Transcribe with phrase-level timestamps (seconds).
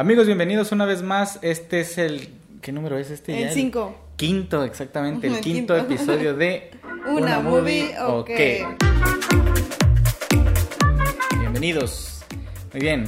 [0.00, 1.38] Amigos, bienvenidos una vez más.
[1.42, 2.30] Este es el.
[2.62, 3.36] ¿Qué número es este?
[3.36, 3.52] El ya?
[3.52, 3.96] 5.
[4.16, 5.26] Quinto, exactamente.
[5.26, 5.92] El El quinto, quinto.
[5.92, 6.70] episodio de
[7.06, 8.30] Una movie, ok.
[11.38, 12.22] Bienvenidos.
[12.72, 13.04] Muy bien.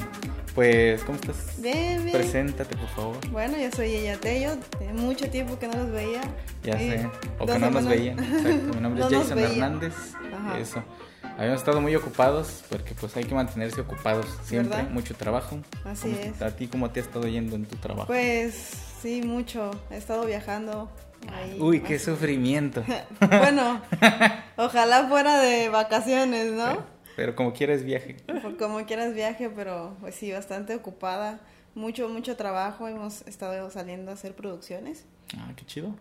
[0.54, 1.54] Pues, ¿cómo estás?
[1.62, 2.14] Bien, bien.
[2.14, 3.16] Preséntate, por favor.
[3.30, 4.58] Bueno, yo soy ella Tello.
[4.76, 6.20] Tiene mucho tiempo que no los veía.
[6.62, 7.08] Ya sé.
[7.38, 8.18] O que no nos veían.
[8.18, 8.74] Exacto.
[8.74, 9.38] Mi nombre No es Jason.
[9.38, 9.94] Hernández.
[10.30, 10.58] Ajá.
[10.58, 10.84] Eso.
[11.38, 14.76] Habíamos estado muy ocupados porque pues hay que mantenerse ocupados siempre.
[14.76, 14.90] ¿Verdad?
[14.90, 15.58] Mucho trabajo.
[15.84, 16.42] Así ¿Cómo- es.
[16.42, 18.06] ¿A ti cómo te ha estado yendo en tu trabajo?
[18.06, 18.54] Pues
[19.00, 19.70] sí, mucho.
[19.90, 20.90] He estado viajando.
[21.32, 21.56] ahí.
[21.60, 22.04] Uy, qué Así.
[22.06, 22.84] sufrimiento.
[23.20, 23.80] Bueno,
[24.56, 26.84] ojalá fuera de vacaciones, ¿no?
[27.16, 28.16] Pero como quieres viaje.
[28.58, 31.40] Como quieras viaje, pero pues sí, bastante ocupada.
[31.74, 32.88] Mucho, mucho trabajo.
[32.88, 35.04] Hemos estado saliendo a hacer producciones.
[35.38, 35.94] Ah, qué chido.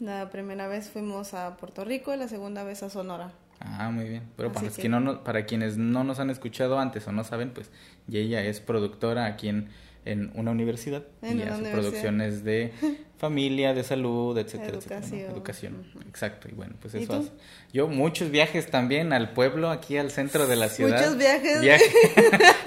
[0.00, 3.32] La primera vez fuimos a Puerto Rico y la segunda vez a Sonora.
[3.60, 4.22] Ah, muy bien.
[4.36, 7.22] Pero para, los que- que no, para quienes no nos han escuchado antes o no
[7.24, 7.70] saben, pues
[8.08, 9.68] y ella es productora aquí en,
[10.04, 11.72] en una universidad En y una hace universidad.
[11.80, 12.72] producciones de
[13.18, 15.06] familia, de salud, etcétera, etcétera, ¿no?
[15.06, 15.74] Educación.
[15.74, 16.04] Educación.
[16.08, 16.48] Exacto.
[16.50, 17.30] Y bueno, pues ¿Y eso hace.
[17.72, 20.98] Yo muchos viajes también al pueblo, aquí al centro de la ciudad.
[20.98, 21.60] Muchos viajes.
[21.60, 21.84] Viaje-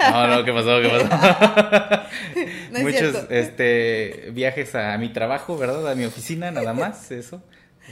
[0.10, 0.80] no, no, ¿qué pasó?
[0.80, 2.02] ¿Qué pasó?
[2.72, 3.26] No es muchos cierto.
[3.34, 5.90] este viajes a mi trabajo, ¿verdad?
[5.90, 7.42] A mi oficina, nada más, eso.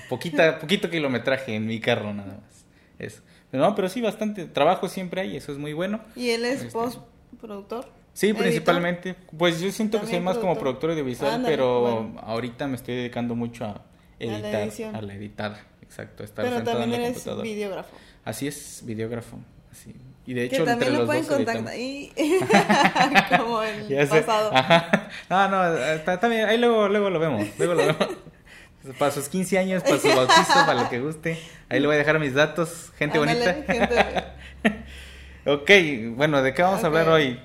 [0.08, 2.53] Poquita, poquito kilometraje en mi carro, nada más.
[2.98, 3.22] Eso.
[3.50, 6.00] Pero no, pero sí, bastante trabajo siempre hay, eso es muy bueno.
[6.16, 6.72] ¿Y él es Este.
[6.72, 7.86] postproductor?
[8.12, 8.42] Sí, ¿Editor?
[8.42, 9.16] principalmente.
[9.36, 10.90] Pues yo siento que soy También más como productor.
[10.90, 12.20] audiovisual, Ándale, pero bueno.
[12.22, 13.82] ahorita me estoy dedicando mucho a
[14.20, 14.94] la editar, edición.
[14.94, 17.42] a la editar, exacto, estar Pero sentado en también la eres computadora.
[17.42, 17.96] videógrafo.
[18.24, 19.38] Así es, videógrafo,
[19.72, 19.94] así.
[20.26, 22.12] Y de Que hecho entre también lo los pueden contactar ahí.
[23.36, 24.50] Como el Ya pasado.
[24.54, 25.08] Ajá.
[25.30, 26.46] No, no, está, está bien.
[26.46, 27.46] Ahí luego, luego lo vemos.
[27.58, 28.08] Luego lo vemos.
[28.98, 31.38] Para sus 15 años, para su bautizo, para lo que guste.
[31.68, 33.72] Ahí le voy a dejar mis datos, gente Ándale, bonita.
[33.72, 34.24] gente-
[35.46, 35.70] ok,
[36.16, 37.40] bueno, ¿de qué vamos a hablar hoy?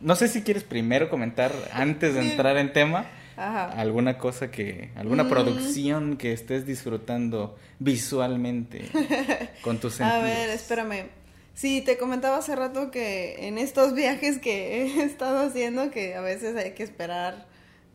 [0.00, 3.66] No sé si quieres primero comentar, antes de entrar en tema, Ajá.
[3.66, 5.28] alguna cosa que, alguna Mm.
[5.28, 8.82] producción que estés disfrutando visualmente
[9.62, 10.20] con tus sentidos.
[10.22, 11.06] A ver, espérame.
[11.54, 16.20] Sí, te comentaba hace rato que en estos viajes que he estado haciendo, que a
[16.20, 17.46] veces hay que esperar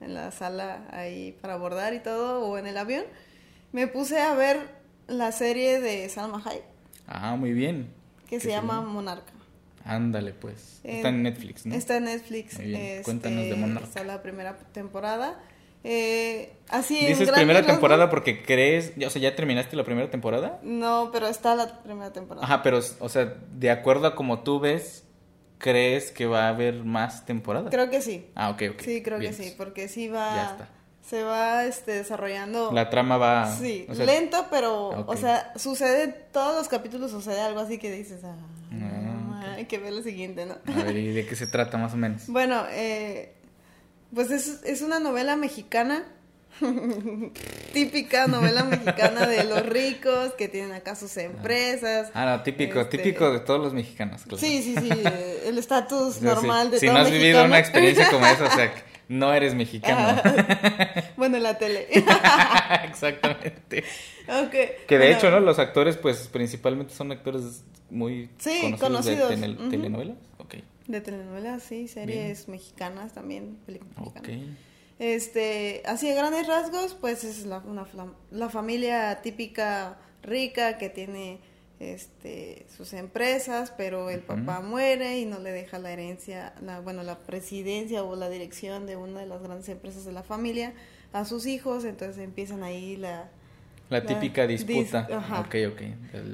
[0.02, 3.04] en la sala ahí para abordar y todo, o en el avión,
[3.72, 4.60] me puse a ver
[5.08, 6.64] la serie de Salma Hayek,
[7.08, 7.88] Ah, muy bien.
[8.28, 9.32] que ¿Qué se llama Monarca.
[9.84, 10.80] Ándale, pues.
[10.84, 11.76] Está en Netflix, ¿no?
[11.76, 12.58] Está en Netflix.
[12.58, 13.88] Muy bien, este, cuéntanos de Monarca.
[13.88, 15.40] Está la primera temporada.
[15.84, 20.60] Eh, así en Dices primera temporada porque crees, o sea, ¿ya terminaste la primera temporada?
[20.64, 22.44] No, pero está la primera temporada.
[22.44, 25.05] Ajá, pero, o sea, de acuerdo a como tú ves,
[25.58, 27.70] ¿crees que va a haber más temporadas?
[27.72, 28.28] Creo que sí.
[28.36, 28.82] Ah, ok, ok.
[28.82, 29.36] Sí, creo Bien.
[29.36, 30.70] que sí, porque sí va, Ya está.
[31.08, 32.72] se va este, desarrolando.
[32.72, 33.56] La trama va...
[33.56, 37.92] sí, o sea, lento, pero, o sea, sucede, todos los capítulos sucede algo así que
[37.92, 38.36] dices, ah,
[38.82, 40.56] Ah, hay que ver lo siguiente, ¿no?
[40.74, 42.24] A ver, ¿y de qué se trata más o menos?
[42.28, 43.34] Bueno, eh,
[44.14, 46.04] pues es, es una novela mexicana,
[47.74, 52.12] típica novela mexicana de los ricos que tienen acá sus empresas.
[52.14, 54.38] Ah, no, típico, Este- típico de todos los mexicanos, claro.
[54.38, 57.60] Sí, sí, sí, eh, el estatus normal si, de si todo no has vivido una
[57.60, 58.74] experiencia como esa, o sea,
[59.10, 60.22] no eres mexicano.
[61.18, 61.88] Bueno, en la tele.
[62.84, 63.84] Exactamente.
[64.28, 64.52] Ok,
[64.88, 65.40] Que de bueno, hecho, ¿no?
[65.40, 70.18] Los actores, pues, principalmente son actores muy Sí, conocidos, conocidos, de telenovelas.
[70.40, 70.56] Ok.
[70.88, 74.42] De telenovelas, sí, series mexicanas también, películas mexicanas.
[75.00, 77.86] Este, así a grandes rasgos, pues es la, una
[78.32, 81.40] la familia típica rica que tiene
[81.82, 87.04] este sus empresas, pero el papá muere y no le deja la herencia, la, bueno,
[87.04, 90.74] la presidencia o la dirección de una de las grandes empresas de la familia
[91.12, 93.30] a sus hijos, entonces empiezan ahí la
[93.90, 95.08] La La típica dis- disputa.
[95.12, 95.42] ajá.
[95.42, 95.82] Ok, ok.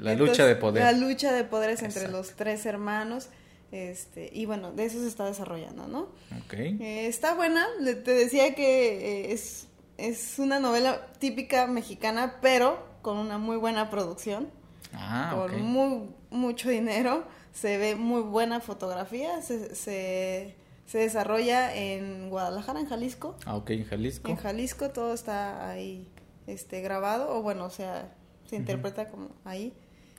[0.00, 0.82] La Entonces, lucha de poder.
[0.84, 2.16] La lucha de poderes entre Exacto.
[2.16, 3.28] los tres hermanos.
[3.72, 6.02] Este, y bueno, de eso se está desarrollando, ¿no?
[6.44, 6.52] Ok.
[6.52, 9.66] Eh, está buena, te decía que eh, es,
[9.96, 14.50] es una novela típica mexicana, pero con una muy buena producción,
[14.94, 17.24] Ah, con muy, mucho dinero,
[17.54, 20.54] se ve muy buena fotografía, se, se,
[20.84, 23.36] se desarrolla en Guadalajara, en Jalisco.
[23.46, 24.28] Ah, ok, en Jalisco.
[24.30, 26.08] En Jalisco todo está ahí
[26.46, 28.14] este, grabado, o bueno, o sea,
[28.50, 29.72] se interpreta como ahí.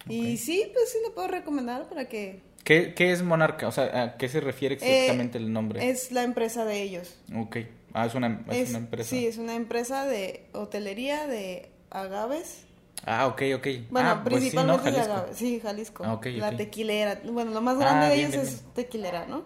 [0.10, 0.40] Y Ok.
[0.40, 2.42] sí, pues sí le puedo recomendar para que...
[2.64, 3.68] ¿Qué, ¿Qué es Monarca?
[3.68, 5.84] O sea, ¿a qué se refiere exactamente el nombre?
[5.86, 7.14] Eh, Es la empresa de ellos.
[7.36, 7.58] Ok.
[7.94, 9.10] Ah, es una, es Es- una empresa.
[9.10, 12.64] Sí, es una empresa de hotelería de agaves.
[13.06, 13.68] Ah, ok, ok.
[13.90, 14.78] Bueno, ah, pues sí, ¿no?
[14.78, 15.14] principalmente de Jalisco.
[15.14, 15.38] agaves.
[15.38, 16.04] Sí, Jalisco.
[16.06, 16.56] Ah, ok, la ok.
[16.56, 17.22] tequilera.
[17.26, 19.44] Bueno, lo más Ah, grande de bien, ellos bien, es tequilera, ¿no?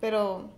[0.00, 0.48] Pero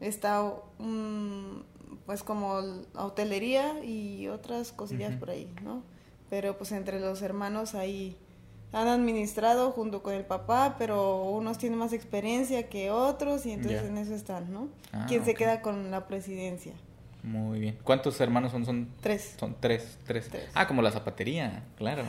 [0.00, 0.42] está,
[0.78, 1.60] mm,
[2.06, 2.60] pues como
[2.96, 5.82] hotelería y otras cosillas por ahí, ¿no?
[6.28, 8.16] Pero pues entre los hermanos hay
[8.72, 13.84] han administrado junto con el papá, pero unos tienen más experiencia que otros y entonces
[13.84, 14.68] en eso están, ¿no?
[14.92, 16.72] Ah, ¿Quién se queda con la presidencia?
[17.24, 17.78] Muy bien.
[17.84, 18.64] ¿Cuántos hermanos son?
[18.66, 19.36] Son Tres.
[19.38, 20.28] Son tres, tres.
[20.28, 20.42] Tres.
[20.54, 22.02] Ah, como la zapatería, claro.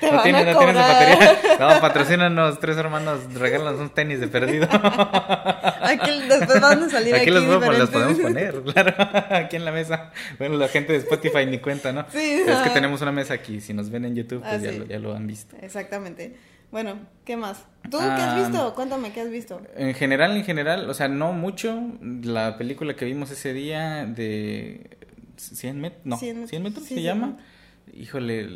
[0.00, 0.76] Te no van tiene, a no tiene cobrar.
[0.76, 1.56] zapatería.
[1.74, 4.66] No, patrocínanos, tres hermanos, regálanos unos tenis de perdido.
[5.82, 8.94] Aquí después van a salir aquí, Aquí los, podemos- los podemos poner, claro,
[9.30, 10.10] aquí en la mesa.
[10.38, 12.06] Bueno, la gente de Spotify ni cuenta, ¿no?
[12.10, 13.60] Sí, es que tenemos una mesa aquí.
[13.60, 14.78] Si nos ven en YouTube, pues Ah, ya, sí.
[14.78, 15.54] lo, ya lo han visto.
[15.60, 16.34] Exactamente.
[16.72, 17.64] Bueno, ¿qué más?
[17.90, 18.74] ¿Tú qué Ah, has visto?
[18.74, 19.60] Cuéntame, ¿qué has visto?
[19.76, 21.80] En general, en general, o sea, no mucho.
[22.22, 24.96] La película que vimos ese día de
[25.36, 27.26] 100 metros, no, 100 100 metros, sí, se 100 llama.
[27.28, 27.46] metros.
[27.94, 28.48] Híjole,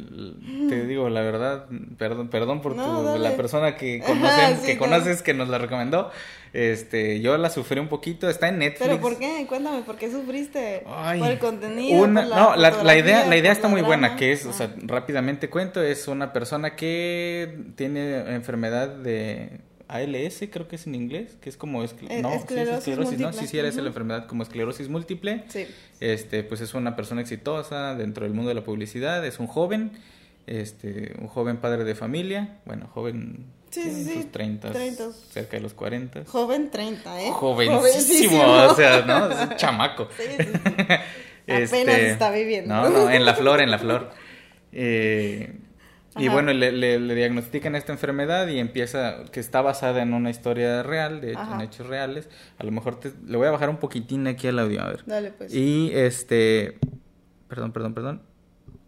[0.69, 1.67] te digo la verdad,
[1.99, 3.19] perdón, perdón por No, tu, dale.
[3.19, 4.81] la persona que conocen, sí, que no.
[4.81, 6.11] conoces que nos la recomendó.
[6.53, 8.89] Este, yo la sufrí un poquito, está en Netflix.
[8.89, 9.45] ¿Pero por qué?
[9.47, 10.85] Cuéntame, ¿por qué sufriste?
[10.87, 12.03] Ay, ¿Por el contenido?
[12.03, 14.47] una- por la no, la, la idea, la idea está la muy buena, que es,
[14.47, 14.53] o Ah.
[14.55, 20.95] sea, rápidamente cuento, es una persona que tiene enfermedad de ALS, creo que es en
[20.95, 23.33] inglés, que es como escle- Eh, no, sí, es esclerosis esclerosis, ¿no?
[23.33, 25.45] Sí, sí, era esa la enfermedad como esclerosis múltiple.
[25.49, 25.67] Sí.
[26.01, 29.93] Este, pues es una persona exitosa dentro del mundo de la publicidad, es un joven,
[30.47, 35.05] este, un joven padre de familia, bueno, joven Sí, en sí, sus 30, 30.
[35.31, 36.25] cerca de los 40.
[36.27, 37.31] Joven 30, ¿eh?
[37.33, 38.41] Jovencísimo,
[38.71, 39.31] o sea, ¿no?
[39.31, 40.09] Es un chamaco.
[40.17, 40.53] Sí, sí, sí.
[41.49, 42.75] Apenas Este, está viviendo.
[42.75, 44.11] No, no, en la flor, en la flor.
[44.73, 45.53] Eh,
[46.19, 50.31] y bueno, le, le- le diagnostican esta enfermedad y empieza, que está basada en una
[50.31, 52.29] historia real, de hecho, en hechos reales.
[52.59, 55.03] A lo mejor te, le voy a bajar un poquitín aquí al audio, a ver.
[55.07, 55.55] Dale, pues.
[55.55, 56.79] Y este,
[57.49, 58.23] perdón, perdón, perdón.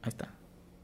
[0.03, 0.33] Ahí está.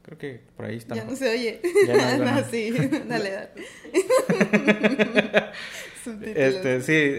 [0.03, 0.93] Creo que por ahí está.
[0.95, 1.61] ya no se oye.
[1.87, 2.43] Ya no, ya no.
[2.49, 2.71] Sí,
[3.07, 3.49] dale, dale.
[6.35, 7.15] Este, sí.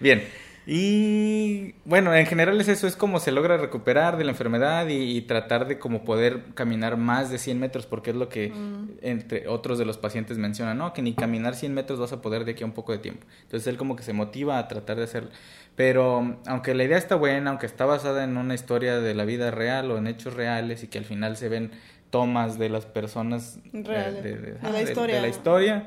[0.00, 0.22] Bien.
[0.70, 5.16] Y bueno, en general es eso, es como se logra recuperar de la enfermedad y,
[5.16, 8.88] y tratar de como poder caminar más de 100 metros, porque es lo que Mm.
[9.00, 10.92] entre otros de los pacientes mencionan, ¿no?
[10.92, 13.26] Que ni caminar 100 metros vas a poder de aquí a un poco de tiempo.
[13.44, 15.30] Entonces él como que se motiva a tratar de hacerlo.
[15.74, 19.50] Pero aunque la idea está buena, aunque está basada en una historia de la vida
[19.50, 21.70] real o en hechos reales y que al final se ven
[22.10, 24.22] tomas de las personas eh, Reales.
[24.22, 25.34] de, de- De la de- historia, de la ¿no?
[25.34, 25.84] historia.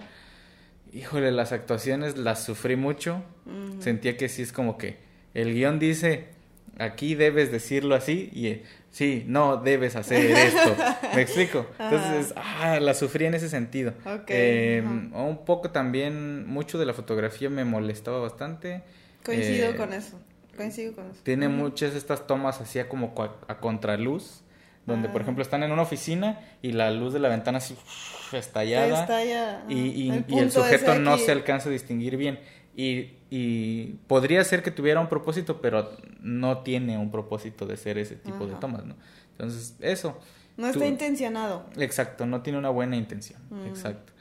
[0.94, 3.24] Híjole, las actuaciones las sufrí mucho.
[3.80, 4.98] Sentía que sí es como que
[5.34, 6.26] el guion dice,
[6.78, 10.76] aquí debes decirlo así y eh, sí, no debes hacer esto.
[11.16, 11.66] ¿Me explico?
[11.80, 13.94] Entonces, ah, la sufrí en ese sentido.
[14.06, 15.22] Ok, Eh, ajá.
[15.24, 18.84] un poco también, mucho de la fotografía me molestaba bastante.
[19.24, 20.20] Coincido Eh, con eso.
[20.58, 21.22] Coincido con eso.
[21.24, 23.14] Tiene muchas estas tomas así como
[23.48, 24.42] a contraluz,
[24.92, 25.24] donde por Ah.
[25.24, 27.76] ejemplo están en una oficina y la luz de la ventana así
[28.32, 32.40] estallada y, y- el y el punto sujeto no se alcanza a distinguir bien.
[32.76, 35.92] Y, y podría ser que tuviera un propósito, pero
[36.22, 38.96] no tiene un propósito de ser ese tipo de tomas, ¿no?
[39.32, 40.18] Entonces, eso.
[40.56, 41.66] No está Tú- intencionado.
[41.78, 43.42] Exacto, no tiene una buena intención.
[43.50, 43.66] Mm.
[43.68, 44.14] Exacto.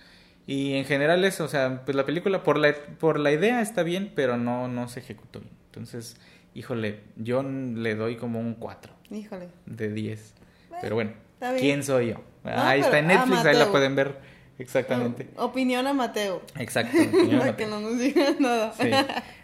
[0.47, 3.85] Y en general eso, o sea, pues la película por la, por la idea está
[3.85, 5.53] bien, pero no, no se ejecutó bien.
[5.67, 6.17] Entonces,
[6.55, 9.49] híjole, yo le doy como un 4 Híjole.
[9.67, 10.35] de 10.
[10.81, 11.61] Pero bueno, está bien.
[11.65, 12.15] ¿quién soy yo?
[12.44, 14.31] No, ahí está en Netflix, ahí la pueden ver.
[14.59, 15.27] Exactamente.
[15.37, 16.43] Opinión a Mateo.
[16.59, 16.94] Exacto.
[17.12, 17.56] Para Mateo.
[17.56, 18.75] que no nos digan nada.
[18.79, 18.91] Sí.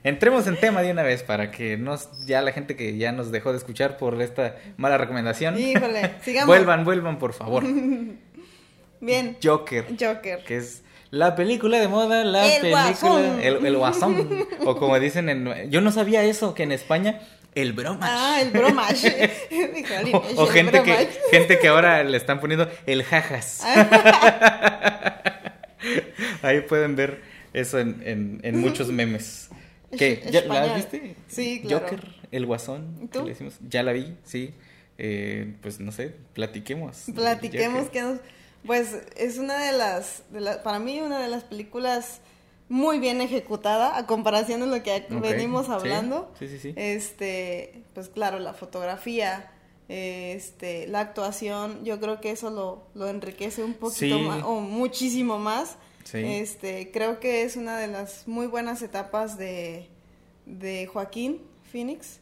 [0.05, 3.33] Entremos en tema de una vez para que nos, ya la gente que ya nos
[3.33, 6.47] dejó de escuchar por esta mala recomendación, Híjole, sigamos.
[6.49, 7.65] vuelvan, vuelvan por favor.
[9.01, 9.37] Bien.
[9.43, 10.43] Joker, Joker.
[10.45, 13.41] que es la película de moda, la El película, guasón.
[13.41, 17.21] el, el guasón, o como dicen en, yo no sabía eso, que en España,
[17.57, 18.09] el bromas.
[18.13, 18.53] Ah, el.
[19.79, 23.63] Híjole, o, o gente que, gente que ahora le están poniendo el jajas.
[26.43, 27.23] Ahí pueden ver
[27.53, 29.49] eso en, en, en muchos memes.
[29.97, 30.23] ¿Qué?
[30.31, 31.17] ¿Ya ¿La viste?
[31.29, 31.85] Sí, claro.
[31.85, 32.97] Joker, el guasón.
[32.99, 33.25] ¿Y que tú?
[33.25, 33.55] le decimos.
[33.69, 34.53] Ya la vi, sí.
[34.99, 37.05] Eh, pues no sé, platiquemos.
[37.15, 38.19] Platiquemos que nos...
[38.67, 42.21] Pues es una de las, de la- para mí una de las películas
[42.69, 46.33] muy bien ejecutada a comparación de lo que venimos sí, hablando.
[46.39, 46.75] Sí, sí, sí.
[46.77, 49.53] Este, pues claro, la fotografía,
[49.89, 54.23] este, la actuación, yo creo que eso lo, lo enriquece un poquito Sí.
[54.23, 55.77] más, o muchísimo más.
[56.05, 56.19] Sí.
[56.25, 59.89] Este, creo que es una de las muy buenas etapas de,
[60.45, 62.21] de Joaquín Phoenix.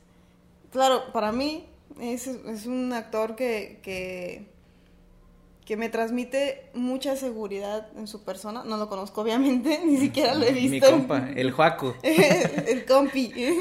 [0.72, 1.66] Claro, para mí
[2.00, 4.46] es, es un actor que, que,
[5.64, 8.64] que me transmite mucha seguridad en su persona.
[8.64, 10.70] No lo conozco, obviamente, ni siquiera lo he visto.
[10.70, 11.96] Mi compa, el Juaco.
[12.02, 13.32] el compi.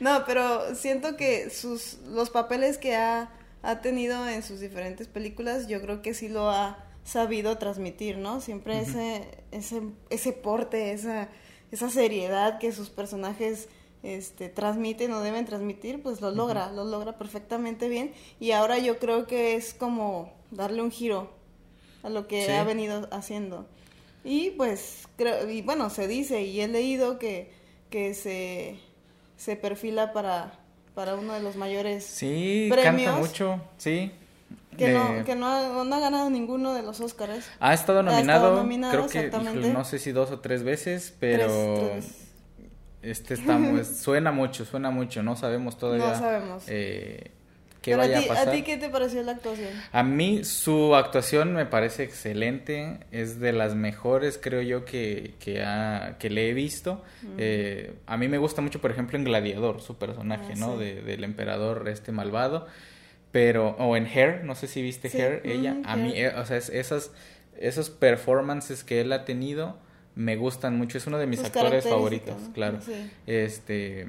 [0.00, 3.30] No, pero siento que sus los papeles que ha,
[3.62, 8.40] ha tenido en sus diferentes películas, yo creo que sí lo ha sabido transmitir, ¿no?
[8.40, 11.28] Siempre ese, ese, ese porte, esa,
[11.70, 13.68] esa seriedad que sus personajes
[14.02, 18.12] este, transmiten o deben transmitir, pues lo logra, lo logra perfectamente bien.
[18.38, 21.30] Y ahora yo creo que es como darle un giro
[22.02, 22.52] a lo que Sí.
[22.52, 23.66] ha venido haciendo.
[24.24, 27.50] Y pues, creo, y bueno, se dice y he leído que,
[27.90, 28.76] que se,
[29.36, 30.58] se perfila para,
[30.94, 34.10] para uno de los mayores Sí, premios canta mucho, sí.
[34.76, 37.46] que, no, que no, ha, no ha ganado ninguno de los Óscares.
[37.60, 41.14] Ha estado Ha estado nominado, nominado, creo que no sé si dos o tres veces,
[41.18, 42.29] pero Tres- tres veces.
[43.02, 46.64] Este está suena mucho, suena mucho, no sabemos todavía No sabemos.
[46.68, 47.30] eh,
[47.82, 48.48] qué Pero a ti, a pasar.
[48.48, 49.68] ¿a ti qué te pareció la actuación?
[49.92, 55.62] A mí su actuación me parece excelente, es de las mejores creo yo que, que,
[55.62, 57.02] ha- que le he visto.
[57.38, 60.72] Eh, a mí me gusta mucho, por ejemplo, en Gladiador, su personaje, Ah, ¿no?
[60.74, 60.84] sí.
[60.84, 62.66] De- del emperador este malvado.
[63.32, 66.34] Pero, o en Hair, no sé si viste Sí, Hair, ella, mm, a mí, Hair.
[66.34, 67.12] eh, o sea, es- esas,
[67.58, 69.78] esos performances que él ha tenido
[70.20, 72.78] me gustan mucho, es uno de mis Sus actores favoritos, claro.
[72.82, 72.92] Sí.
[73.26, 74.08] Este,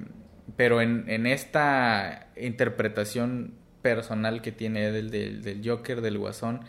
[0.58, 6.62] pero en, en esta interpretación personal que tiene él del, del Joker, del Guasón,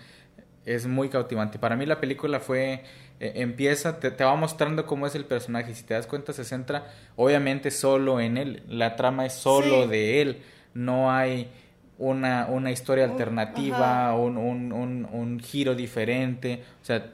[0.65, 1.59] es muy cautivante.
[1.59, 2.85] Para mí la película fue,
[3.21, 6.33] eh, empieza, te, te va mostrando cómo es el personaje y si te das cuenta
[6.33, 9.89] se centra obviamente solo en él, la trama es solo Sí.
[9.91, 10.43] de él,
[10.75, 11.51] no hay
[11.99, 17.13] una, una historia Un- alternativa, un, un, un giro diferente, o sea,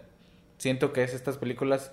[0.58, 1.90] siento que es estas películas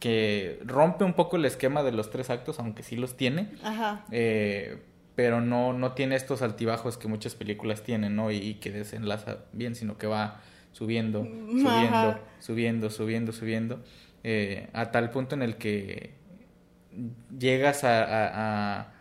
[0.00, 4.04] que rompe un poco el esquema de los tres actos, aunque sí los tiene, Ajá.
[4.10, 4.82] eh,
[5.14, 8.30] pero no, no tiene estos altibajos que muchas películas tienen, ¿no?
[8.30, 10.40] Y, y que desenlaza bien, sino que va
[10.72, 12.20] subiendo, Mm, subiendo, ajá.
[12.40, 13.82] subiendo, subiendo, subiendo,
[14.24, 16.12] eh, a tal punto en el que
[17.38, 18.92] llegas a, a, a-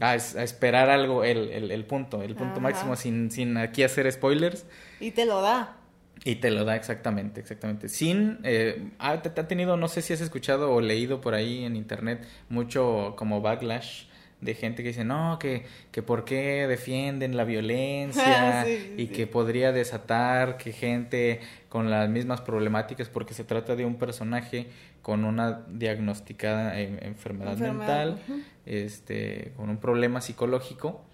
[0.00, 2.60] a es- a esperar algo, el, el, el punto, el punto Ajá.
[2.60, 4.66] máximo, sin, sin aquí hacer spoilers.
[5.00, 5.76] Y te lo da.
[6.22, 7.88] Y te lo da exactamente, exactamente.
[7.88, 11.76] Sin, eh, ha, ha tenido, no sé si has escuchado o leído por ahí en
[11.76, 14.04] internet, mucho como backlash
[14.40, 19.12] de gente que dice, no, que, que por qué defienden la violencia Sí, y sí.
[19.12, 24.68] que podría desatar que gente con las mismas problemáticas, porque se trata de un personaje
[25.02, 28.18] con una diagnosticada enfermedad, Enfermedad, mental,
[28.64, 31.04] este, con un problema psicológico.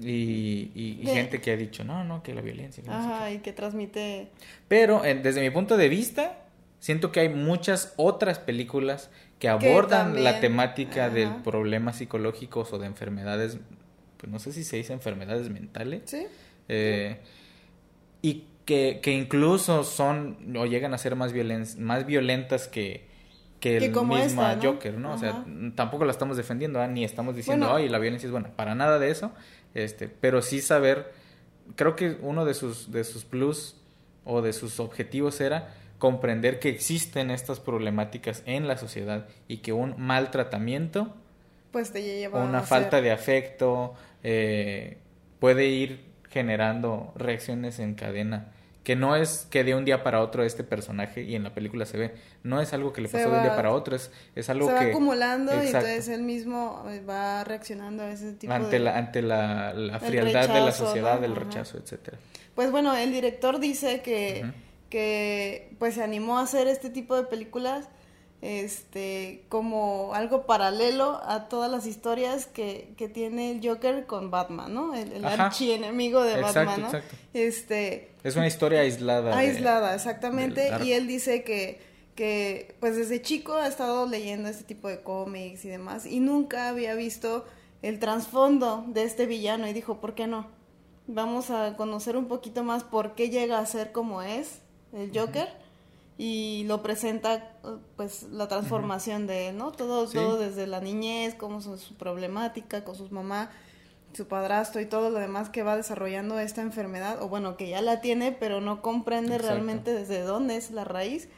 [0.00, 2.82] Y, y- y De- gente que ha dicho, no, no, que la violencia.
[2.82, 3.14] que no sé qué".
[3.14, 4.28] Ajá, y que transmite...
[4.68, 6.38] Pero eh, desde mi punto de vista,
[6.78, 11.42] siento que hay muchas otras películas que abordan la también, temática ajá.
[11.42, 13.58] problemas psicológicos o de enfermedades,
[14.16, 16.26] pues no sé si se dice enfermedades mentales, ¿Sí?
[16.68, 17.18] eh,
[18.22, 23.08] y que, que incluso son o llegan a ser más, violen- más violentas que,
[23.60, 24.62] que Que el como esta, ¿no?
[24.62, 25.12] Joker, ¿no?
[25.14, 26.86] O sea, tampoco la estamos defendiendo, ¿ah?
[26.86, 27.76] ni estamos diciendo, Bueno.
[27.82, 29.32] ay, la violencia es buena, para nada de eso,
[29.74, 31.12] este, pero sí saber,
[31.76, 33.76] creo que uno de sus, de sus plus
[34.24, 39.72] o de sus objetivos era comprender que existen estas problemáticas en la sociedad y que
[39.72, 41.14] un mal tratamiento
[41.72, 44.98] Pues te lleva una a falta ser- de afecto eh,
[45.38, 46.00] puede ir
[46.30, 48.52] generando reacciones en cadena
[48.84, 51.84] que no es que de un día para otro este personaje y en la película
[51.84, 54.48] se ve no es algo que le pasó de un día para otro es, es
[54.48, 58.52] algo se va que acumulando y entonces él mismo eh, va reaccionando a ese tipo
[58.52, 58.80] ante de...
[58.80, 61.26] la ante la, frialdad de la sociedad ¿no?
[61.26, 61.40] el Ajá.
[61.40, 62.18] rechazo etcétera
[62.54, 64.44] Pues bueno, el director dice que,
[64.88, 67.88] que pues se animó a hacer este tipo de películas
[68.42, 74.72] este como algo paralelo a todas las historias que, que tiene el Joker con Batman,
[74.74, 74.94] ¿no?
[74.94, 76.86] El, el archienemigo de Exacto, Batman, ¿no?
[76.86, 77.16] exacto.
[77.34, 82.96] Este, es una historia aislada de- aislada, exactamente, del y él dice que que pues
[82.96, 87.46] desde chico ha estado leyendo este tipo de cómics y demás y nunca había visto
[87.82, 90.48] el trasfondo de este villano y dijo, ¿por qué no?
[91.06, 94.58] Vamos a conocer un poquito más por qué llega a ser como es
[94.92, 95.48] el Joker
[96.22, 97.54] y lo presenta
[97.96, 99.72] pues la transformación de él, ¿no?
[99.72, 100.18] Todo Sí.
[100.18, 103.50] todo desde la niñez, cómo su, su problemática con sus mamá,
[104.12, 107.80] su padrastro y todo lo demás que va desarrollando esta enfermedad o bueno, que ya
[107.80, 109.54] la tiene, pero no comprende Exacto.
[109.54, 111.30] realmente desde dónde es la raíz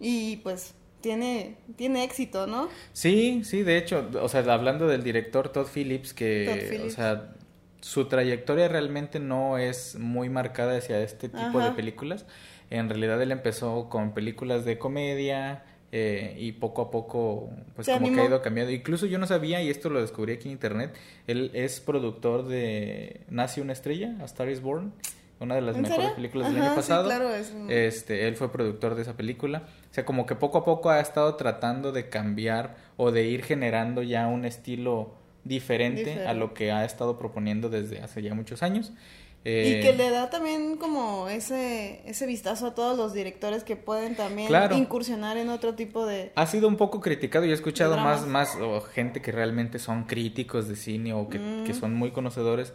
[0.00, 2.68] y pues tiene tiene éxito, ¿no?
[2.92, 6.92] Sí, sí, de hecho, o sea, hablando del director Todd Phillips, que, Todd Phillips.
[6.92, 7.32] o sea,
[7.80, 12.26] su trayectoria realmente no es muy marcada hacia este tipo de películas.
[12.70, 17.92] En realidad él empezó con películas de comedia eh, y poco a poco, pues Se
[17.92, 18.72] como que ha ido cambiando.
[18.72, 20.94] Incluso yo no sabía, y esto lo descubrí aquí en internet,
[21.26, 24.92] él es productor de Nace una estrella, A Star is Born,
[25.38, 26.16] una de las ¿En mejores serio?
[26.16, 27.04] películas del Ajá, año sí, pasado.
[27.04, 29.62] claro, es un- Este, él fue productor de esa película.
[29.90, 33.42] O sea, como que poco a poco ha estado tratando de cambiar o de ir
[33.44, 38.62] generando ya un estilo diferente, a lo que ha estado proponiendo desde hace ya muchos
[38.62, 38.92] años.
[39.48, 43.76] Eh, Y que le da también como ese, ese vistazo a todos los directores que
[43.76, 44.76] pueden también Claro.
[44.76, 46.32] incursionar en otro tipo de...
[46.34, 48.58] Ha sido un poco criticado y he escuchado más, más
[48.92, 51.62] gente que realmente son críticos de cine o que, Mm.
[51.64, 52.72] que son muy conocedores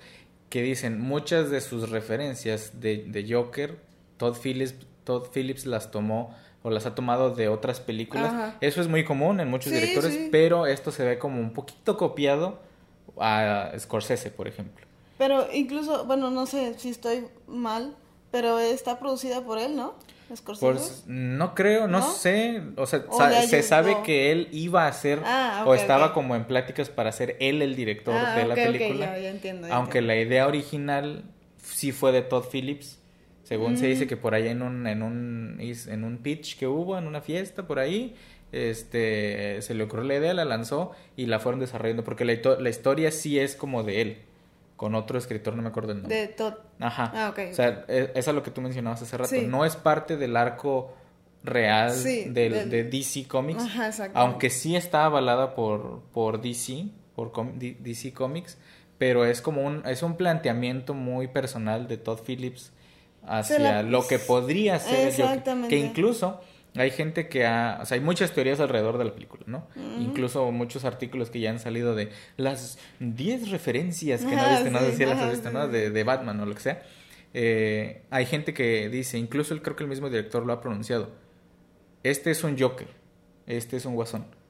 [0.48, 3.78] que dicen muchas de sus referencias de, de Joker,
[4.16, 8.54] Todd Phillips, Todd Phillips las tomó o las ha tomado de otras películas.
[8.62, 12.60] Eso es muy común en muchos directores, pero esto se ve como un poquito copiado
[13.20, 14.86] a Scorsese, por ejemplo.
[15.22, 17.96] Pero incluso, bueno, no sé si estoy mal,
[18.32, 19.94] pero está producida por él, ¿no?
[20.36, 20.66] Scorsese.
[20.66, 23.04] Pues no creo, no, sé, o sea,
[23.44, 27.38] se sabe que él iba a ser ah, o estaba como en pláticas para ser
[27.40, 29.20] él el director ah, de la película.
[29.20, 31.24] Ya, entiendo, aunque la idea original
[31.62, 32.98] sí fue de Todd Phillips.
[33.44, 34.08] Según se dice mm.
[34.08, 37.68] que por ahí en un, en un en un pitch que hubo, en una fiesta
[37.68, 38.16] por ahí,
[38.51, 42.70] este se le ocurrió la idea, la lanzó y la fueron desarrollando porque la, la
[42.70, 44.18] historia sí es como de él
[44.82, 46.22] con otro escritor, no me acuerdo el nombre.
[46.22, 46.56] De Todd.
[46.80, 47.12] Ajá.
[47.14, 47.40] Ah, ok.
[47.52, 49.36] O sea, e, es, es lo que tú mencionabas hace rato.
[49.44, 50.96] No es parte del arco
[51.44, 53.62] real de DC Comics.
[53.62, 54.18] Ajá, exacto.
[54.18, 58.58] Aunque sí está avalada por, por DC, por DC Comics,
[58.98, 62.72] pero es como un, es un planteamiento muy personal de Todd Phillips
[63.24, 65.70] hacia lo que podría ser Exactamente.
[65.70, 66.42] que incluso
[66.75, 69.68] hay gente que ha, o sea, hay muchas teorías alrededor de la película, ¿no?
[70.00, 74.80] Incluso muchos artículos que ya han salido de las 10 referencias que no viste, no
[74.80, 75.68] sé si las has visto, ¿no?
[75.68, 76.84] De, de, Batman o lo que sea.
[77.34, 81.12] Eh, hay gente que dice, incluso el, creo que el mismo director lo ha pronunciado,
[82.04, 82.88] este es un Joker,
[83.48, 84.41] este es un Guasón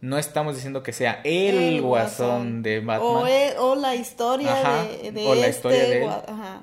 [0.00, 3.24] no estamos diciendo que sea el, guasón, de Batman.
[3.58, 4.54] O, la historia
[5.02, 6.10] de, de, o la historia este de él,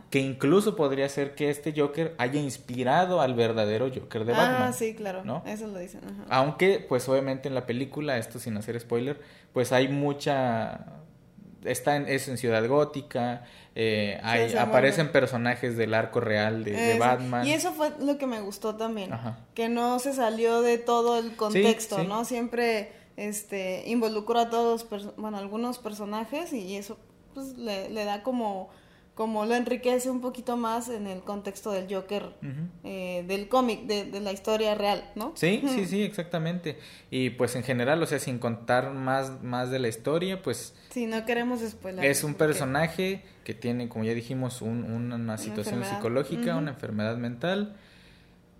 [0.10, 4.70] Que incluso podría ser que este Joker haya inspirado al verdadero Joker de Batman.
[4.70, 5.26] Ah, sí, claro.
[5.26, 5.44] ¿no?
[5.46, 6.02] Eso lo dicen.
[6.30, 9.20] Aunque, pues obviamente en la película, esto sin hacer spoiler,
[9.52, 10.86] pues hay mucha...
[11.66, 17.46] Está en, es en Ciudad Gótica, eh, hay, aparecen personajes del arco real de, Batman.
[17.46, 19.12] Y eso fue lo que me gustó también,
[19.56, 22.24] que no se salió de todo el contexto, ¿no?
[22.24, 26.98] Siempre este involucra a todos, bueno, algunos personajes y eso
[27.34, 28.70] pues le, da como
[29.14, 32.34] como lo enriquece un poquito más en el contexto del Joker,
[32.84, 35.32] eh, del cómic, de, la historia real, ¿no?
[35.36, 36.78] Sí, sí, sí, exactamente.
[37.10, 40.76] Y pues en general, o sea, sin contar más, más de la historia, pues...
[40.90, 42.04] Sí, no queremos spoiler.
[42.04, 47.78] Es un personaje que tiene, como ya dijimos, un, una, situación psicológica, una enfermedad mental,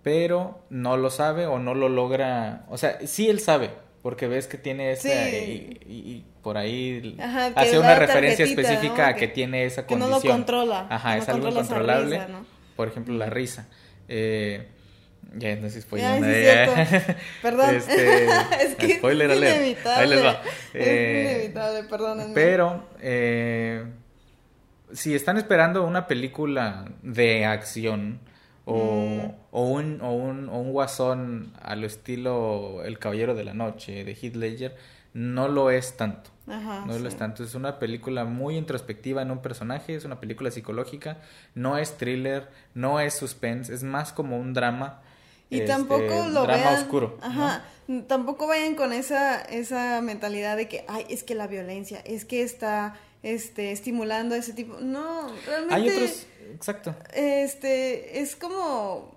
[0.02, 3.72] pero no lo sabe o no lo logra, o sea, sí él sabe,
[4.06, 7.18] porque ves que tiene esa y, por ahí
[7.56, 10.20] hace una referencia específica a que tiene esa condición.
[10.22, 10.86] Que no lo controla.
[10.88, 12.20] Ajá, es algo incontrolable.
[12.76, 13.66] Por ejemplo, la risa.
[14.06, 14.68] Eh,
[15.34, 16.22] ya, entonces spoiler.
[16.22, 17.74] Ya, Perdón.
[17.74, 18.26] Este,
[18.62, 20.00] es que spoiler es inevitable.
[20.00, 20.30] Ahí les va.
[20.72, 22.32] es eh, inevitable, perdónenme.
[22.32, 23.86] Pero, eh,
[24.92, 28.20] si están esperando una película de acción,
[28.66, 33.54] o, o, un, o, un, o un guasón a lo estilo El Caballero de la
[33.54, 34.76] Noche de Heath Ledger,
[35.14, 36.30] no lo es tanto.
[36.46, 37.44] no lo es tanto.
[37.44, 41.18] Es una película muy introspectiva en un personaje, es una película psicológica,
[41.54, 45.00] no es thriller, no es suspense, es más como un drama.
[45.48, 47.18] Y tampoco lo drama oscuro.
[47.22, 47.64] Ajá.
[48.08, 52.42] Tampoco vayan con esa, esa mentalidad de que, ay, es que la violencia, es que
[52.42, 54.78] está este, estimulando ese tipo.
[54.80, 55.74] No, realmente.
[55.74, 56.94] Hay otros exacto.
[57.14, 59.14] Este, es como,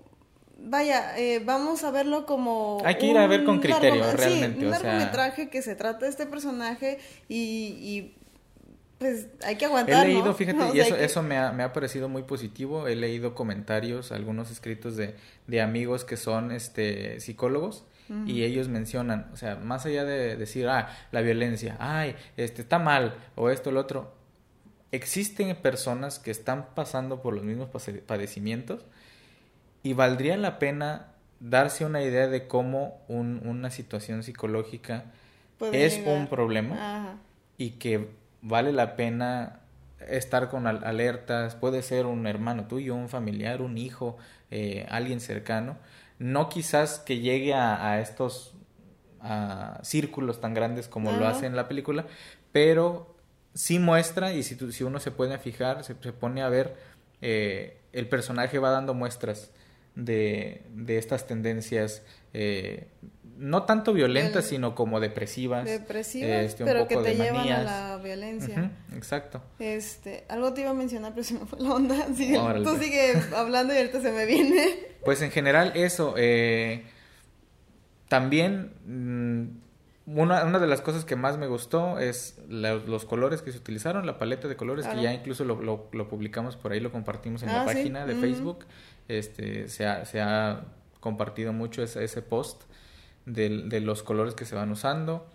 [0.58, 2.82] vaya, eh, vamos a verlo como...
[2.84, 4.60] Hay que ir a ver con criterio, realmente.
[4.60, 8.12] Sí, un largometraje que se trata de este personaje y,
[8.98, 10.06] pues hay que aguantar.
[10.06, 12.86] He leído, fíjate, y eso, eso me, ha, me ha parecido muy positivo.
[12.86, 15.14] He leído comentarios, algunos escritos de,
[15.46, 17.84] de amigos que son este psicólogos
[18.26, 22.80] y ellos mencionan, o sea, más allá de decir, ah, la violencia, ay, este está
[22.80, 24.12] mal o esto, lo otro,
[24.92, 27.68] existen personas que están pasando por los mismos
[28.06, 28.84] padecimientos
[29.82, 35.04] y valdría la pena darse una idea de cómo una situación psicológica
[35.72, 37.18] es un problema
[37.56, 38.08] y que
[38.42, 39.60] vale la pena
[40.08, 44.16] estar con alertas, puede ser un hermano tuyo, un familiar, un hijo,
[44.50, 45.76] eh, alguien cercano,
[46.18, 48.54] no quizás que llegue a, estos
[49.82, 52.06] círculos tan grandes como lo hace en la película,
[52.52, 53.09] pero
[53.54, 56.76] sí muestra, y si, si uno se puede fijar, se, pone a ver,
[57.20, 59.50] eh, el personaje va dando muestras
[59.94, 62.88] de, de estas tendencias, eh,
[63.36, 65.64] no tanto violentas, sino como depresivas.
[65.64, 68.70] Depresivas, este, pero que te llevan a la violencia.
[68.94, 69.42] exacto.
[69.58, 72.06] Este, algo te iba a mencionar, pero se me fue la onda.
[72.64, 74.90] tú sigue hablando y ahorita se me viene.
[75.04, 76.84] Pues en general eso, eh,
[78.08, 78.74] también...
[78.84, 79.69] Mm,
[80.14, 84.06] una, una, de las cosas que más me gustó es los colores que se utilizaron,
[84.06, 87.48] la paleta de colores, que ya incluso lo, lo, publicamos por ahí, lo compartimos en
[87.48, 88.66] la ah, página de Facebook.
[89.08, 90.64] Este, se, ha, se ha
[91.00, 92.62] compartido mucho ese, ese post
[93.26, 95.26] de, de, los colores que se van usando.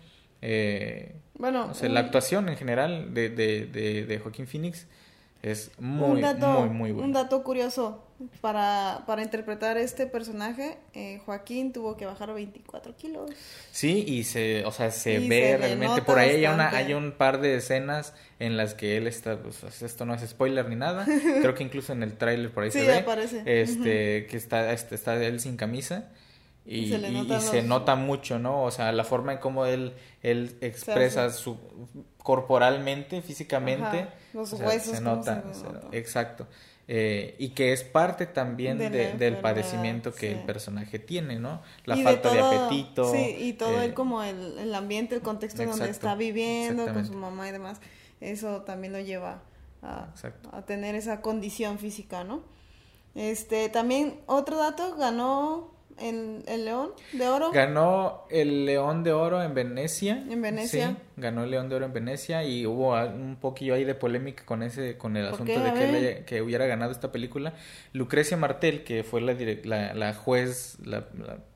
[0.42, 3.66] Eh, bueno, la actuación en general de, de,
[4.06, 4.86] de, Joaquín Phoenix
[5.46, 7.06] Es muy, muy, muy bueno.
[7.06, 8.02] Un dato curioso,
[8.40, 13.30] para, para interpretar este personaje, eh, Joaquín tuvo que bajar 24 kilos.
[13.70, 16.02] Sí, y se, o sea, se ve realmente.
[16.02, 19.82] Por ahí hay, una, hay un par de escenas en las que él está, pues
[19.82, 21.06] esto no es spoiler ni nada.
[21.40, 22.98] Creo que incluso en el tráiler por ahí se ve.
[22.98, 23.44] Aparece.
[23.46, 26.10] Este, que está, este, está él sin camisa.
[26.64, 28.64] Y, se, nota mucho, ¿no?
[28.64, 31.56] O sea, la forma en cómo él, él expresa su
[32.26, 34.08] corporalmente, físicamente.
[34.34, 34.96] Los huesos.
[34.96, 35.44] se nota,
[35.92, 36.48] exacto.
[36.88, 41.62] Eh, y que es parte también del padecimiento que el personaje tiene, ¿no?
[41.84, 43.12] La falta de, apetito.
[43.12, 47.06] Sí, y todo el, eh, como el, el, ambiente, el contexto donde está viviendo con
[47.06, 47.78] su mamá y demás,
[48.20, 49.42] eso también lo lleva
[49.82, 50.08] a,
[50.50, 52.42] a, tener esa condición física, ¿no?
[53.14, 57.50] Este, también otro dato, ganó el, el León de Oro.
[57.52, 60.24] Ganó el León de Oro en Venecia.
[60.28, 60.90] En Venecia.
[60.90, 64.44] Sí, ganó el León de Oro en Venecia y hubo un poquillo ahí de polémica
[64.44, 67.54] con ese con el asunto de que, que, hubiera ganado esta película.
[67.92, 71.06] Lucrecia Martel, que fue la, la, la juez, la,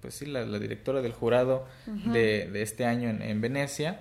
[0.00, 4.00] pues sí, la, directora del jurado de, de, este año en, en Venecia,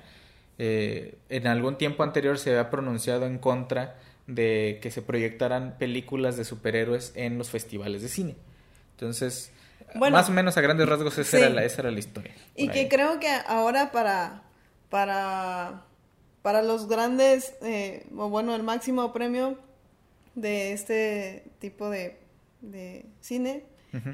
[0.58, 3.96] eh, en algún tiempo anterior se había pronunciado en contra
[4.28, 8.36] de que se proyectaran películas de superhéroes en los festivales de cine.
[8.92, 9.52] Entonces,
[9.96, 12.34] más o menos a grandes rasgos esa, era, la, esa era la historia.
[12.56, 14.44] Y que creo que ahora para,
[14.90, 15.86] para,
[16.42, 19.58] para los grandes, eh, o bueno, el máximo premio
[20.36, 22.20] de este tipo de,
[22.62, 23.66] de cine,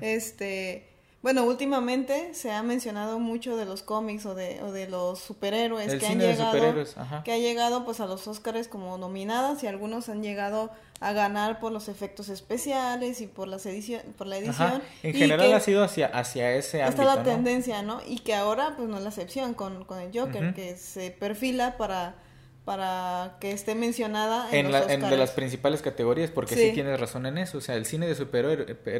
[0.01, 0.94] este
[1.25, 5.95] bueno, últimamente se ha mencionado mucho de los cómics o de, o de los superhéroes
[5.95, 6.85] que han llegado,
[7.23, 11.59] que ha llegado pues a los Oscars como nominadas y algunos han llegado a ganar
[11.59, 14.83] por los efectos especiales y por las edición, por la edición.
[15.01, 18.01] En general ha sido hacia, hacia ese ámbito, Está la tendencia, ¿no?
[18.05, 21.75] Y que ahora pues no es la excepción con, con el Joker, que se perfila
[21.77, 22.17] para
[22.65, 26.71] para que esté mencionada en, los en de las principales categorías, porque sí.
[26.73, 27.59] tienes razón en eso.
[27.59, 28.15] O sea, el cine de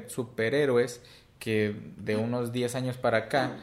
[0.08, 1.02] superhéroes
[1.40, 3.58] que de unos 10 años para acá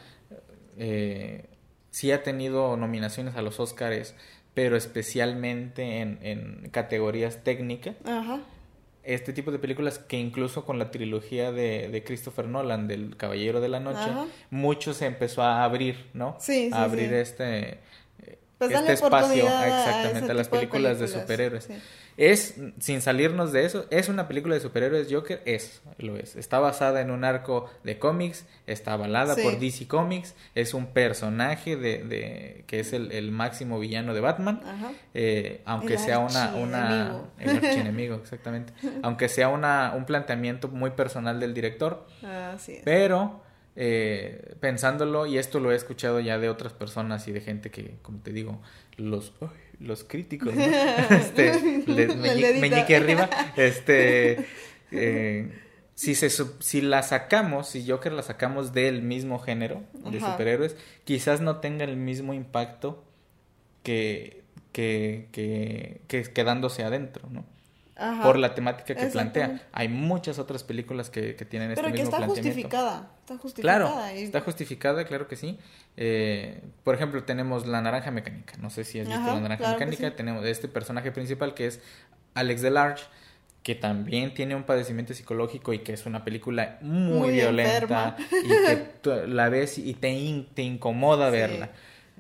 [0.77, 1.47] eh,
[1.91, 4.15] sí ha tenido nominaciones a los Oscars,
[4.55, 7.97] pero especialmente en, en categorías técnicas.
[9.05, 13.61] Este tipo de películas que incluso con la trilogía de, de Christopher Nolan, del Caballero
[13.61, 14.11] de la Noche,
[14.51, 16.37] mucho se empezó a abrir, ¿no?
[16.39, 17.81] Sí, a abrir este,
[18.69, 21.69] pues este espacio exactamente a, las películas, de, superhéroes.
[22.17, 26.37] Es, sin salirnos de eso, es una película de superhéroes Joker, es, lo es.
[26.37, 31.77] Está basada en un arco de cómics, está avalada por DC Comics, es un personaje
[31.77, 34.61] de, de que es el, el, máximo villano de Batman,
[35.15, 38.73] eh, aunque sea una, una el archienemigo, exactamente,
[39.03, 42.07] aunque sea una, un planteamiento muy personal del director,
[42.85, 43.41] pero
[43.77, 47.97] eh, pensándolo, y esto lo he escuchado ya de otras personas y de gente que,
[48.03, 48.61] como te digo,
[48.97, 49.33] los
[49.83, 50.55] los críticos,
[51.11, 51.85] este,
[52.61, 54.47] meñique arriba, este,
[54.93, 55.51] eh,
[55.95, 61.41] si, se, si la sacamos, si Joker la sacamos del mismo género de superhéroes, quizás
[61.41, 63.05] no tenga el mismo impacto
[63.83, 67.45] que, que, que, que quedándose adentro, ¿no?
[68.23, 69.63] Por la temática que plantea.
[69.73, 72.35] Hay muchas otras películas que, que tienen este mismo planteamiento.
[72.35, 73.79] Pero que está justificada, está justificada.
[73.79, 75.59] Claro, está justificada, claro que sí.
[75.97, 78.55] Eh, por ejemplo, tenemos La Naranja Mecánica.
[78.59, 80.15] No sé si has visto La Naranja Mecánica.
[80.17, 81.81] Tenemos este personaje principal que es
[82.35, 83.05] Alex Delarge
[83.63, 89.27] que también tiene un padecimiento psicológico y que es una película muy, violenta y que
[89.29, 91.71] la ves y te, te incomoda verla.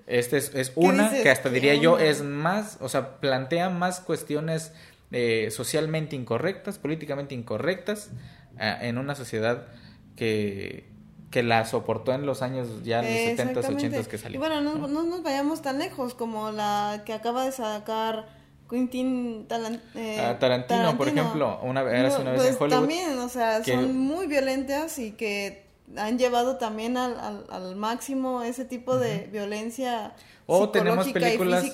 [0.07, 4.73] Este es, es una que hasta diría yo es más, o sea, plantea más cuestiones
[5.12, 8.11] eh, socialmente incorrectas, políticamente incorrectas,
[8.59, 9.68] eh, en una sociedad
[10.16, 10.90] que,
[11.31, 14.37] que la soportó en los años ya los 70 80 que salió.
[14.37, 15.03] Y bueno, no, ¿no?
[15.05, 18.27] nos vayamos tan lejos como la que acaba de sacar
[18.72, 19.46] Quentin
[19.94, 22.81] eh, ah, Tarantino, por ejemplo, una, vez una vez en pues, Hollywood.
[22.81, 25.66] También, o sea, son muy violentas y que
[25.97, 30.15] han llevado también al, al, máximo ese tipo de violencia
[30.47, 31.65] o tenemos películas.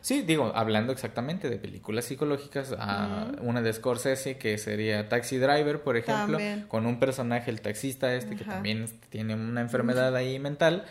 [0.00, 5.82] Sí, digo, hablando exactamente de películas psicológicas, a una de Scorsese que sería Taxi Driver,
[5.82, 6.38] por ejemplo,
[6.68, 10.84] con un personaje, el taxista este, que también tiene una enfermedad ahí mental.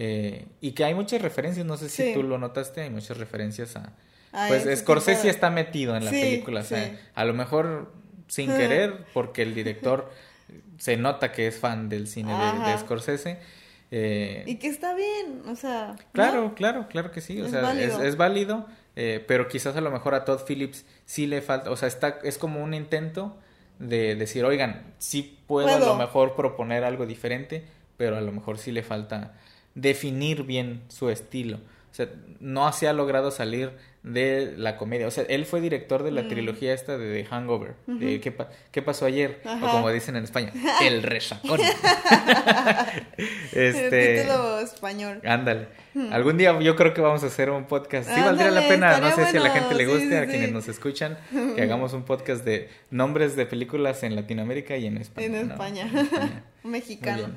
[0.00, 3.74] Eh, y que hay muchas referencias, no sé si tú lo notaste, hay muchas referencias
[3.76, 3.92] a.
[4.46, 7.92] pues Scorsese está metido en la película, o sea, a lo mejor
[8.28, 10.10] sin querer, porque el director
[10.78, 13.38] se nota que es fan del cine de Scorsese
[13.90, 15.96] eh, y que está bien, o sea.
[16.12, 18.02] Claro, claro, claro que sí, o es sea, válido.
[18.02, 21.76] Es, válido, eh, pero quizás a lo mejor a Todd Phillips sí le falta, o
[21.76, 23.38] sea, está, es como un intento
[23.78, 27.64] de decir, oigan, sí puedo, a lo mejor proponer algo diferente,
[27.96, 29.34] pero a lo mejor sí le falta
[29.74, 31.58] definir bien su estilo.
[31.98, 32.08] Sea,
[32.38, 33.72] no se ha logrado salir
[34.04, 35.08] de la comedia.
[35.08, 36.28] O sea, él fue director de la Mm.
[36.28, 39.40] trilogía esta de The Hangover, de ¿qué, pa- qué pasó ayer?
[39.44, 41.60] O como dicen en España, El Resacón.
[43.52, 45.20] El este, título español.
[45.24, 45.66] ándale.
[46.12, 48.08] Algún día yo creo que vamos a hacer un podcast.
[48.08, 48.98] Sí, valdría la pena.
[48.98, 50.28] No sé si a la gente le guste, sí, a sí.
[50.30, 51.18] quienes nos escuchan,
[51.56, 55.26] que hagamos un podcast de nombres de películas en Latinoamérica y en España.
[55.26, 55.52] En ¿no?
[55.54, 55.88] España.
[55.92, 56.44] En España.
[56.62, 57.30] Muy Mexicano.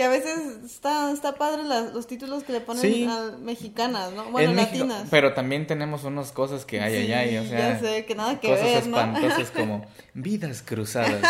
[0.00, 3.04] Que a veces está, está padre las- los títulos que le ponen Sí.
[3.06, 4.30] a mexicanas, ¿no?
[4.30, 5.08] Bueno, En México, latinas.
[5.10, 8.14] pero también tenemos unas cosas que hay, Sí, ay, ay, o sea, ya sé, que
[8.14, 8.96] nada que cosas ver, ¿no?
[8.96, 9.84] espantosas como
[10.14, 11.20] vidas cruzadas.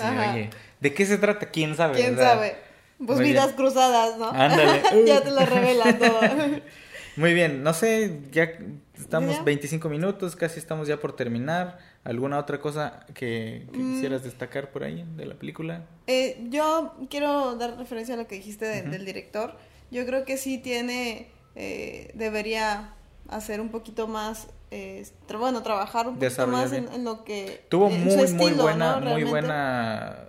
[0.00, 0.48] oye,
[0.80, 1.50] ¿de qué se trata?
[1.50, 1.96] ¿Quién sabe?
[1.96, 2.56] ¿Quién sabe?
[3.04, 3.56] Pues muy vidas bien.
[3.56, 4.30] cruzadas, ¿no?
[4.30, 4.82] Ándale.
[5.06, 6.20] ya te lo revelan todo.
[7.16, 8.50] Muy bien, no sé, ya
[8.96, 9.42] estamos ¿Ya?
[9.42, 11.78] 25 minutos, casi estamos ya por terminar.
[12.02, 13.92] ¿Alguna otra cosa que, que Mm.
[13.94, 15.84] quisieras destacar por ahí de la película?
[16.06, 19.54] Eh, yo quiero dar referencia a lo que dijiste de- del director.
[19.90, 22.94] Yo creo que sí tiene, eh, debería
[23.28, 27.66] hacer un poquito más, eh, tra- bueno, trabajar un poquito más en, en lo que...
[27.68, 29.10] Tuvo muy, muy buena, ¿no?
[29.10, 30.20] muy buena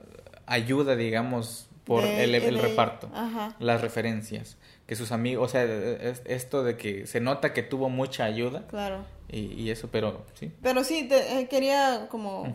[0.47, 3.09] ayuda, digamos, por De- el, el de- reparto.
[3.13, 3.55] Ajá.
[3.59, 4.57] las referencias,
[4.91, 8.67] que sus amigos, o sea, es- esto de que se nota que tuvo mucha ayuda
[8.67, 9.05] Claro.
[9.29, 10.51] y, y eso, pero sí.
[10.61, 12.53] Pero sí, te- eh, quería como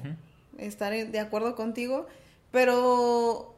[0.58, 2.06] estar de acuerdo contigo,
[2.50, 3.54] pero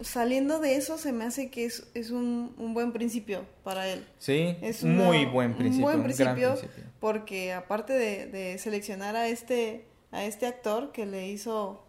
[0.00, 4.06] saliendo de eso se me hace que es, es un, un buen principio para él.
[4.18, 6.84] Sí, Es un una- muy buen principio, Un un, buen gran principio, principio.
[7.00, 11.82] porque aparte de, de seleccionar a este, a este actor que le hizo,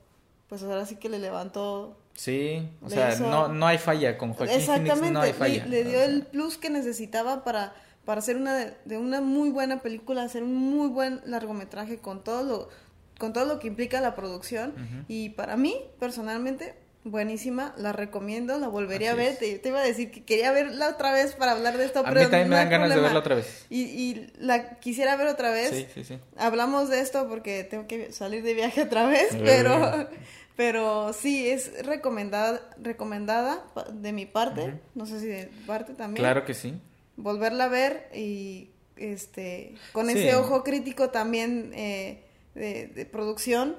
[0.50, 4.16] pues ahora sí que le levantó Sí, o Le sea, hizo- no, no hay falla
[4.16, 5.66] con Joaquín Phoenix, Exactamente, no hay falla.
[5.66, 7.74] le, dio o sea, el plus que necesitaba para,
[8.06, 12.24] para hacer una de, de una muy buena película, hacer un muy buen largometraje con
[12.24, 12.70] todo lo,
[13.18, 14.76] con todo lo que implica la producción.
[15.08, 19.38] Y para mí, personalmente, buenísima, la recomiendo, la volvería Así a ver.
[19.38, 22.04] Te, te iba a decir que quería verla otra vez para hablar de esto, A
[22.04, 23.66] pero mí también me no dan ganas de verla otra vez.
[23.72, 25.70] Y, y la quisiera ver otra vez.
[25.72, 26.20] Sí, sí, sí.
[26.38, 30.08] Hablamos de esto porque tengo que salir de viaje otra vez, pero,
[30.56, 36.46] pero sí, es recomendada, recomendada de mi parte, no sé si de parte también, Claro
[36.46, 36.80] que sí.
[37.18, 40.14] volverla a ver y este con Sí.
[40.14, 43.76] ese ojo crítico también eh, de, de producción,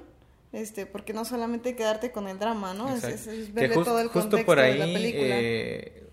[0.51, 2.93] este porque no solamente quedarte con el drama, ¿no?
[2.93, 5.25] Es, es- verle todo el justo contexto por ahí, de la película.
[5.39, 6.03] eh,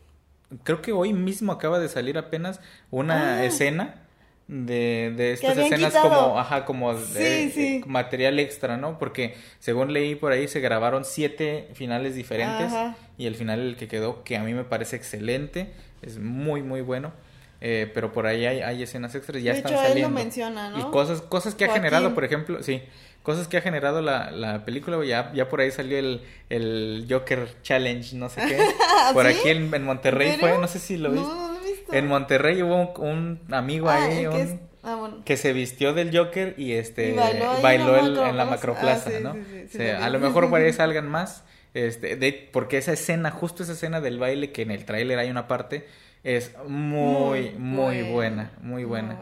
[0.62, 3.44] creo que hoy mismo acaba de salir apenas una Ah.
[3.44, 4.06] escena
[4.52, 6.08] de, de estas escenas quitado.
[6.08, 7.66] como, ajá, como Sí, de- sí.
[7.76, 8.98] eh, material extra, ¿no?
[8.98, 12.96] Porque según leí por ahí se grabaron siete finales diferentes Ajá.
[13.16, 15.70] y el final el que quedó, que a mí me parece excelente,
[16.02, 17.12] es muy, muy bueno.
[17.62, 20.14] Eh, pero por ahí hay, hay escenas extras, ya De están hecho, él lo saliendo.
[20.18, 20.78] menciona, ¿no?
[20.80, 22.82] Y cosas, cosas que ha generado, por ejemplo, sí,
[23.22, 27.46] cosas que ha generado la, la película, ya, ya por ahí salió el, el Joker
[27.62, 28.56] Challenge, no sé qué.
[29.12, 29.38] Por ¿Sí?
[29.38, 31.28] aquí en, en Monterrey fue, no sé si lo viste.
[31.28, 31.49] no
[31.92, 35.16] En Monterrey hubo un, un amigo Ah, ahí, el un- que es- ah, bueno.
[35.24, 39.10] que se vistió del Joker y este Y bailó en el- la en la macroplaza.
[39.10, 39.32] Ah, sí, ¿no?
[39.34, 42.48] sí, sí, sí, O sea, lo a lo mejor por ahí salgan más, este, de,
[42.52, 45.86] porque esa escena, justo esa escena del baile que en el tráiler hay una parte,
[46.24, 49.20] es muy, muy, buena, muy buena.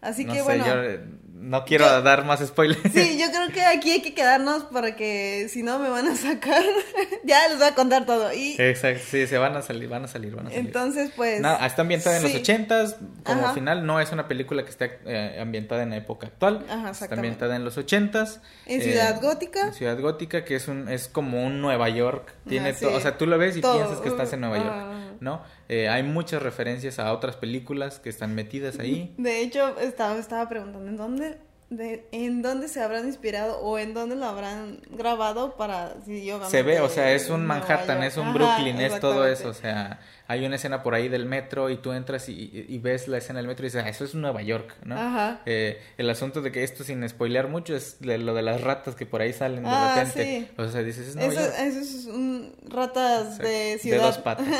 [0.00, 0.66] Así no que sé, bueno.
[0.66, 1.00] yo eh,
[1.34, 2.80] no quiero yo- dar más spoilers.
[2.92, 6.62] Sí, yo creo que aquí hay que quedarnos porque si no me van a sacar.
[7.24, 8.32] ya les voy a contar todo.
[8.32, 10.66] Y Exacto, sí, se van a salir, van a salir, van a salir.
[10.66, 11.40] entonces, pues.
[11.40, 13.54] Nada, está ambientada en los ochentas, como Ajá.
[13.54, 17.14] final no es una película que esté eh, ambientada en la época actual, Ajá, está
[17.14, 18.40] ambientada en los ochentas.
[18.66, 19.68] En eh, Ciudad Gótica.
[19.68, 22.84] En Ciudad Gótica, que es un es como un Nueva York, tiene sí.
[22.84, 23.76] o sea, tú lo ves y Todo.
[23.76, 25.16] piensas que estás en Nueva York.
[25.20, 25.42] ¿no?
[25.72, 29.14] Eh, hay muchas referencias a otras películas que están metidas ahí.
[29.18, 31.38] De hecho, estaba, estaba preguntando en dónde.
[31.68, 36.50] De, ¿En dónde se habrán inspirado o en dónde lo habrán grabado para sí, obviamente,
[36.50, 39.54] Se ve, o sea, es un Manhattan, es un Ajá, Brooklyn, es todo eso, o
[39.54, 40.00] sea,
[40.30, 43.48] hay una escena por ahí del metro y tú entras y, ves la escena del
[43.48, 44.94] metro y dices, ah, eso es Nueva York, ¿no?
[44.96, 45.40] Ajá.
[45.44, 48.94] Eh, el asunto de que esto sin spoilear mucho es de lo de las ratas
[48.94, 50.46] que por ahí salen de Ah, repente.
[50.48, 50.48] sí.
[50.56, 51.54] O sea, dices, es Nueva Eso, York.
[51.58, 54.02] eso es un ratas de ciudad.
[54.02, 54.46] dos patas.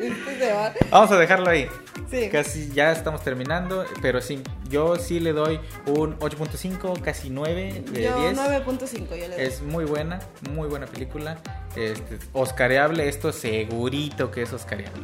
[0.00, 0.52] Este.
[0.90, 1.68] Vamos a dejarlo ahí.
[2.10, 2.28] Sí.
[2.30, 8.02] Casi ya estamos terminando, pero sí, yo sí le doy un 8.5, casi 9 de
[8.02, 8.36] Yo 10.
[8.38, 9.40] 9.5 yo le doy.
[9.44, 11.38] Es muy buena, muy buena película.
[11.76, 15.02] Este, Oscareable, esto segurito que es Oscareable.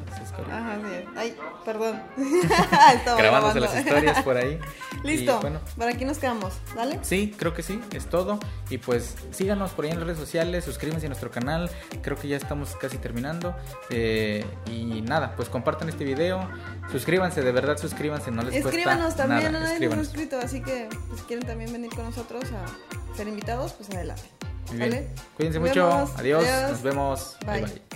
[0.50, 1.04] Ajá, sí.
[1.16, 2.00] Ay, perdón.
[2.16, 3.60] Grabándose grabando.
[3.60, 4.58] las historias por ahí.
[5.04, 5.36] Listo.
[5.38, 6.54] Y, bueno, Por aquí nos quedamos.
[6.74, 6.98] ¿Dale?
[7.02, 8.38] Sí, creo que sí, es todo.
[8.70, 11.70] Y pues síganos por ahí en las redes sociales, suscríbanse a nuestro canal.
[12.02, 13.54] Creo que ya estamos casi terminando.
[13.90, 16.48] Eh, y nada, pues compartan este video.
[16.90, 19.72] Suscríbanse, de verdad suscríbanse, no les Escríbanos cuesta también, nada.
[19.72, 23.72] nadie nos escrito, así que pues, si quieren también venir con nosotros a ser invitados,
[23.72, 24.22] pues adelante.
[24.68, 24.90] Muy bien.
[24.90, 25.08] ¿Vale?
[25.36, 25.90] Cuídense Nos mucho.
[25.90, 26.10] Adiós.
[26.16, 26.70] Adiós.
[26.70, 27.36] Nos vemos.
[27.44, 27.60] bye.
[27.60, 27.62] Bye.
[27.62, 27.89] bye.